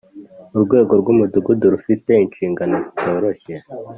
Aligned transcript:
urwego 0.55 0.91
rw’umudugudu 1.01 1.65
rufite 1.73 2.11
inshingano 2.25 2.75
zitoroshye 2.85 3.53